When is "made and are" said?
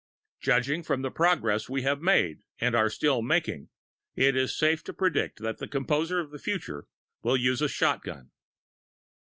2.01-2.89